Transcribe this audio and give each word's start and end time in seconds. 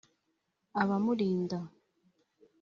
abamurinda 0.81 1.57